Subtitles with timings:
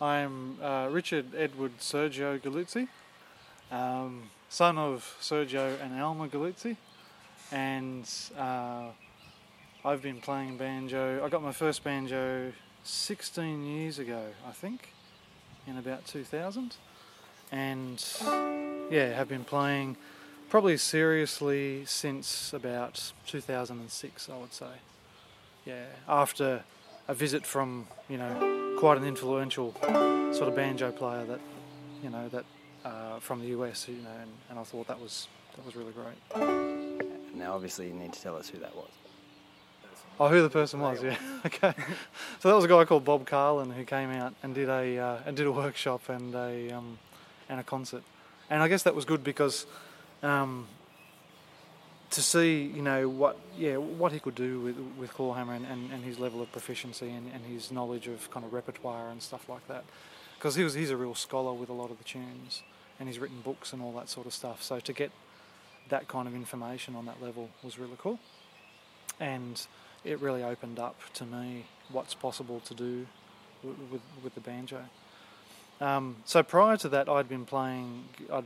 [0.00, 2.88] I'm uh, Richard Edward Sergio Galluzzi,
[3.70, 6.78] um, son of Sergio and Alma Galluzzi,
[7.52, 8.86] and uh,
[9.84, 11.22] I've been playing banjo.
[11.22, 12.50] I got my first banjo
[12.82, 14.88] 16 years ago, I think,
[15.66, 16.76] in about 2000,
[17.52, 18.02] and
[18.90, 19.98] yeah, have been playing
[20.48, 24.72] probably seriously since about 2006, I would say.
[25.66, 26.64] Yeah, after
[27.06, 29.74] a visit from you know quite an influential
[30.32, 31.38] sort of banjo player that
[32.02, 32.46] you know that
[32.82, 35.92] uh, from the US, you know, and, and I thought that was that was really
[35.92, 37.34] great.
[37.34, 38.88] Now, obviously, you need to tell us who that was.
[40.18, 41.02] Oh, who the person was?
[41.02, 41.16] Yeah.
[41.46, 41.74] okay.
[42.38, 45.18] So that was a guy called Bob Carlin who came out and did a uh,
[45.26, 46.98] and did a workshop and a um,
[47.50, 48.02] and a concert,
[48.48, 49.66] and I guess that was good because
[50.22, 50.66] um,
[52.10, 55.92] to see you know what yeah what he could do with with clawhammer and, and,
[55.92, 59.48] and his level of proficiency and, and his knowledge of kind of repertoire and stuff
[59.48, 59.84] like that,
[60.36, 62.62] because he was he's a real scholar with a lot of the tunes
[62.98, 64.62] and he's written books and all that sort of stuff.
[64.62, 65.10] So to get
[65.88, 68.18] that kind of information on that level was really cool,
[69.18, 69.66] and
[70.04, 73.06] it really opened up to me what's possible to do
[73.62, 74.84] with with, with the banjo.
[75.80, 78.44] Um, so prior to that, I'd been playing I'd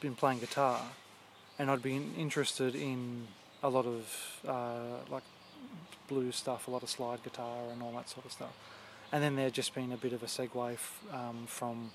[0.00, 0.82] been playing guitar,
[1.58, 3.26] and I'd been interested in
[3.62, 5.24] a lot of uh, like
[6.08, 8.56] blues stuff, a lot of slide guitar, and all that sort of stuff.
[9.10, 11.90] And then there'd just been a bit of a segue f- um, from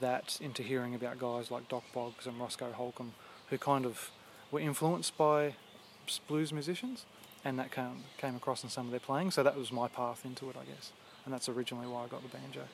[0.00, 3.12] that into hearing about guys like Dock Boggs and Roscoe Holcomb,
[3.48, 4.10] who kind of
[4.50, 5.54] were influenced by
[6.28, 7.04] blues musicians,
[7.44, 9.30] and that came came across in some of their playing.
[9.30, 10.92] So that was my path into it, I guess,
[11.24, 12.66] and that's originally why I got the banjo.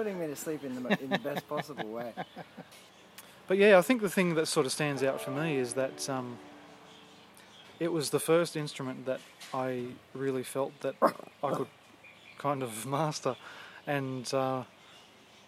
[0.00, 2.10] Putting me to sleep in the, in the best possible way.
[3.48, 6.08] But yeah, I think the thing that sort of stands out for me is that
[6.08, 6.38] um,
[7.80, 9.20] it was the first instrument that
[9.52, 11.66] I really felt that I could
[12.38, 13.34] kind of master,
[13.88, 14.62] and uh,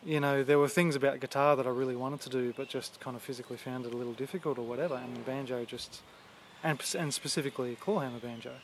[0.05, 2.99] you know, there were things about guitar that I really wanted to do, but just
[2.99, 4.97] kind of physically found it a little difficult or whatever.
[4.97, 6.03] And banjo just,
[6.65, 8.55] and and specifically clawhammer banjo,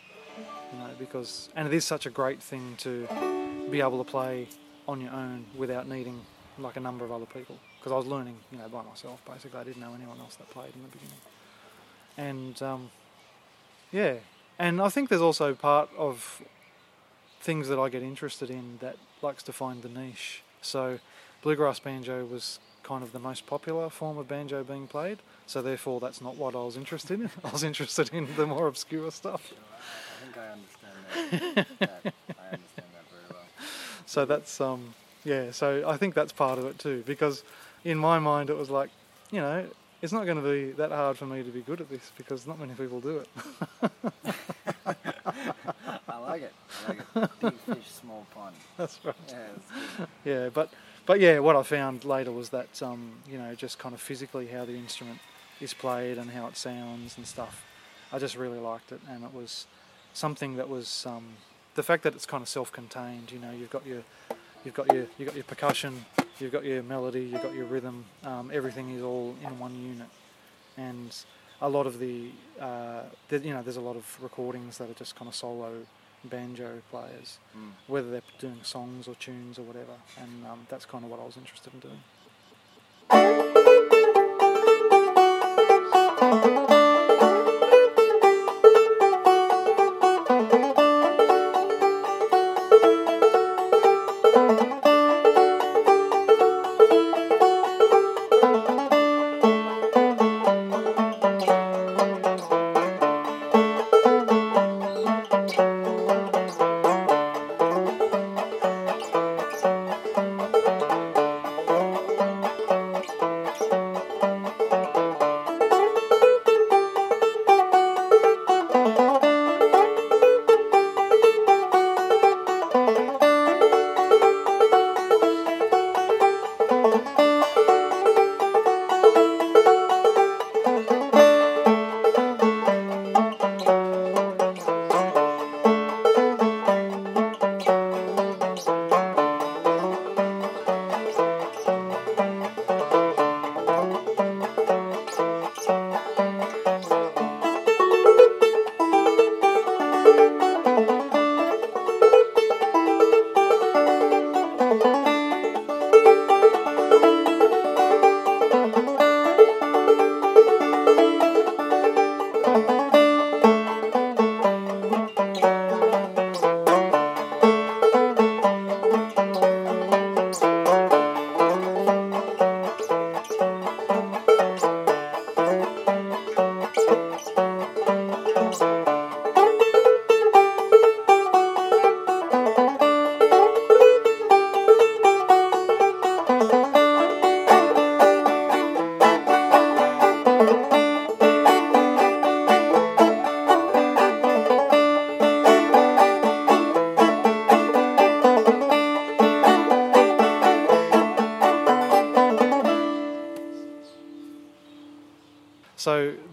[0.72, 3.06] you know, because and it is such a great thing to
[3.70, 4.48] be able to play
[4.88, 6.20] on your own without needing
[6.58, 7.56] like a number of other people.
[7.78, 9.60] Because I was learning, you know, by myself basically.
[9.60, 11.20] I didn't know anyone else that played in the beginning,
[12.16, 12.90] and um,
[13.92, 14.14] yeah,
[14.58, 16.42] and I think there's also part of
[17.40, 20.42] things that I get interested in that likes to find the niche.
[20.60, 20.98] So
[21.42, 25.18] bluegrass banjo was kind of the most popular form of banjo being played.
[25.46, 27.30] So therefore, that's not what I was interested in.
[27.44, 29.52] I was interested in the more obscure stuff.
[29.52, 31.78] I think I understand that.
[31.78, 32.14] that.
[32.38, 32.62] I understand.
[34.08, 35.50] So that's um yeah.
[35.50, 37.44] So I think that's part of it too because
[37.84, 38.88] in my mind it was like
[39.30, 39.66] you know
[40.00, 42.46] it's not going to be that hard for me to be good at this because
[42.46, 43.28] not many people do it.
[46.08, 46.52] I like it.
[46.86, 47.30] I like it.
[47.40, 48.54] Big fish, small pond.
[48.78, 49.14] that's right.
[49.28, 49.34] Yeah,
[49.98, 50.08] good.
[50.24, 50.70] Yeah, but
[51.04, 54.46] but yeah, what I found later was that um, you know just kind of physically
[54.46, 55.18] how the instrument
[55.60, 57.62] is played and how it sounds and stuff.
[58.10, 59.66] I just really liked it, and it was
[60.14, 61.34] something that was um,
[61.78, 63.30] the fact that it's kind of self-contained.
[63.30, 64.02] You know, you've got your
[64.64, 66.04] you've got your you've got your percussion,
[66.40, 68.04] you've got your melody, you've got your rhythm.
[68.24, 70.08] Um, everything is all in one unit,
[70.76, 71.14] and
[71.62, 72.30] a lot of the,
[72.60, 75.70] uh, the you know there's a lot of recordings that are just kind of solo
[76.24, 77.70] banjo players Mm.
[77.86, 81.24] whether they're doing songs or tunes or whatever, and um, that's kind of what I
[81.24, 82.02] was interested in doing.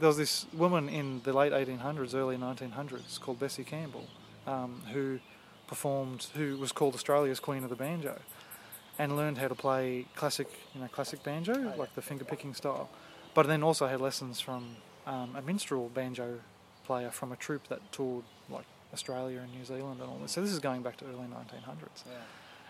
[0.06, 4.06] There was this woman in the late 1800s, early 1900s, called Bessie Campbell,
[4.46, 5.18] um, who
[5.66, 8.20] performed, who was called Australia's Queen of the Banjo,
[9.00, 11.74] and learned how to play classic, you know, classic banjo, yeah.
[11.76, 12.88] like the finger picking style,
[13.34, 14.76] but then also had lessons from
[15.08, 16.40] um, a minstrel banjo
[16.84, 20.34] player from a troupe that toured like Australia and New Zealand and all this.
[20.34, 22.14] So this is going back to early 1900s, Yeah.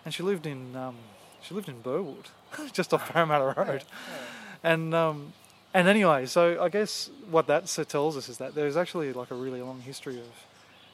[0.05, 0.95] and she lived in um,
[1.41, 2.29] she lived in Burwood,
[2.71, 3.83] just off Parramatta Road.
[3.83, 4.71] Yeah.
[4.71, 5.33] And um,
[5.75, 9.35] and anyway, so I guess what that tells us is that there's actually like a
[9.35, 10.25] really long history of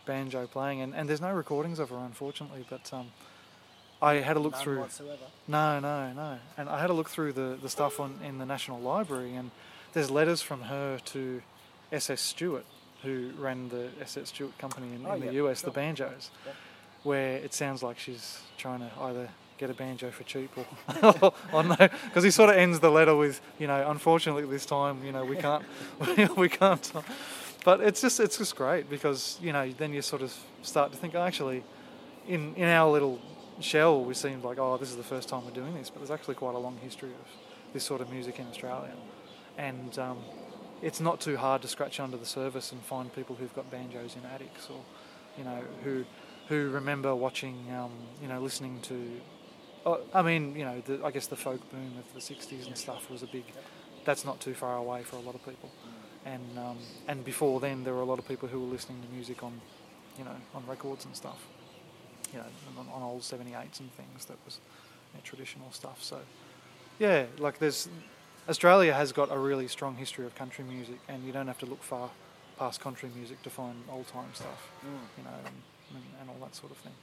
[0.05, 2.65] banjo playing, and, and there's no recordings of her, unfortunately.
[2.69, 3.07] But um,
[4.01, 4.79] I had a look None through.
[4.79, 5.25] whatsoever.
[5.47, 6.39] No, no, no.
[6.57, 9.51] And I had a look through the, the stuff on in the National Library, and
[9.93, 11.41] there's letters from her to
[11.91, 12.19] S.S.
[12.21, 12.65] Stewart,
[13.03, 14.29] who ran the S.S.
[14.29, 15.69] Stewart Company in, Oh, in the yeah, U.S., sure.
[15.69, 16.55] the banjos, Yep.
[17.03, 19.29] where it sounds like she's trying to either
[19.61, 21.75] get a banjo for cheap or, or no,
[22.05, 25.23] because he sort of ends the letter with, you know, unfortunately this time, you know,
[25.23, 25.63] we can't,
[26.35, 26.91] we can't.
[27.63, 30.97] But it's just it's just great because you know then you sort of start to
[30.97, 31.63] think oh, actually,
[32.27, 33.19] in in our little
[33.59, 36.11] shell we seemed like oh this is the first time we're doing this, but there's
[36.11, 37.27] actually quite a long history of
[37.73, 38.95] this sort of music in Australia,
[39.59, 40.17] and um,
[40.81, 44.15] it's not too hard to scratch under the surface and find people who've got banjos
[44.15, 44.81] in attics or
[45.37, 46.03] you know who
[46.47, 47.91] who remember watching um,
[48.23, 49.21] you know listening to
[50.13, 53.09] I mean, you know, the, I guess the folk boom of the '60s and stuff
[53.09, 53.43] was a big.
[54.05, 55.69] That's not too far away for a lot of people,
[56.25, 59.07] and um, and before then there were a lot of people who were listening to
[59.09, 59.59] music on,
[60.17, 61.47] you know, on records and stuff,
[62.31, 62.45] you know,
[62.79, 64.59] on, on old '78s and things that was
[65.13, 66.03] you know, traditional stuff.
[66.03, 66.19] So,
[66.99, 67.89] yeah, like there's
[68.49, 71.65] Australia has got a really strong history of country music, and you don't have to
[71.65, 72.09] look far
[72.57, 74.69] past country music to find old time stuff,
[75.17, 75.55] you know, and,
[76.21, 76.93] and all that sort of thing.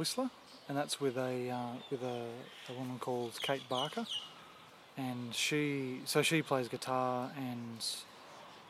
[0.00, 0.30] Whistler,
[0.66, 2.24] and that's with a uh, with a,
[2.70, 4.06] a woman called Kate Barker,
[4.96, 7.84] and she so she plays guitar and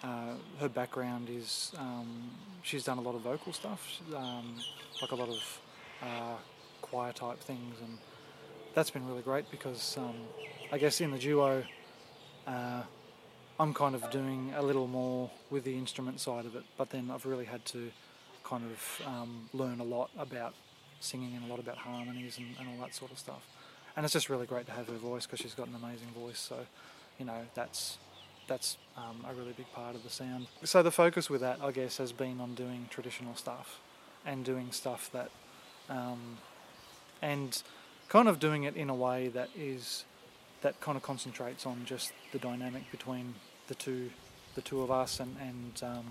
[0.02, 2.32] uh, her background is um,
[2.62, 4.56] she's done a lot of vocal stuff, um,
[5.00, 5.60] like a lot of
[6.02, 6.36] uh,
[6.82, 7.98] choir type things, and
[8.74, 10.16] that's been really great because um,
[10.72, 11.62] I guess in the duo.
[12.44, 12.82] Uh,
[13.60, 17.10] I'm kind of doing a little more with the instrument side of it, but then
[17.12, 17.92] I've really had to
[18.42, 20.54] kind of um, learn a lot about
[21.00, 23.46] singing and a lot about harmonies and, and all that sort of stuff.
[23.96, 26.38] And it's just really great to have her voice because she's got an amazing voice.
[26.38, 26.66] So,
[27.18, 27.98] you know, that's
[28.46, 30.48] that's um, a really big part of the sound.
[30.64, 33.80] So the focus with that, I guess, has been on doing traditional stuff
[34.26, 35.30] and doing stuff that,
[35.88, 36.38] um,
[37.22, 37.62] and
[38.08, 40.04] kind of doing it in a way that is
[40.62, 43.34] that kind of concentrates on just the dynamic between
[43.68, 44.10] the two
[44.56, 46.04] the two of us and and um,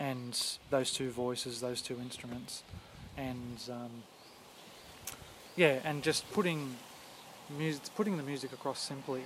[0.00, 2.62] and those two voices, those two instruments,
[3.18, 3.90] and um,
[5.56, 6.76] yeah, and just putting
[7.58, 9.22] music, putting the music across simply,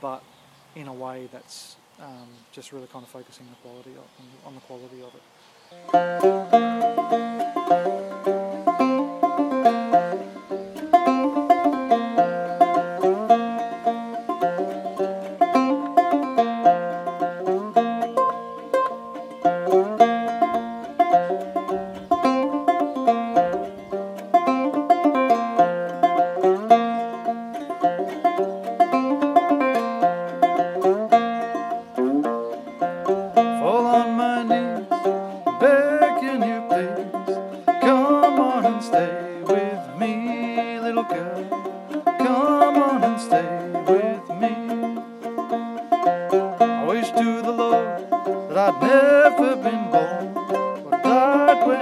[0.00, 0.22] but
[0.76, 4.04] in a way that's um, just really kind of focusing the quality of,
[4.46, 5.12] on the quality of
[8.54, 8.57] it.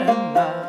[0.06, 0.65] 很忙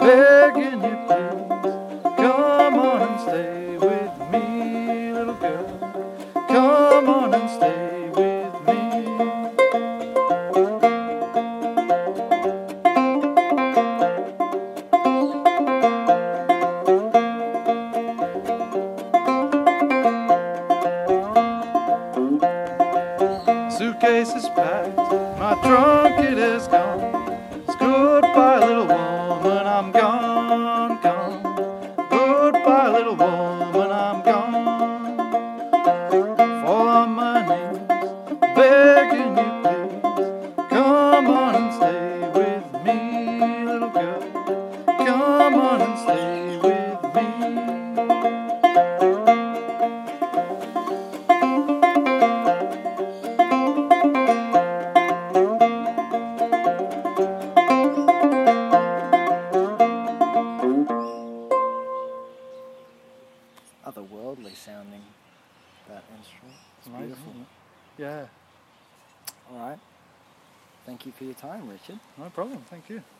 [0.00, 1.43] begging you please.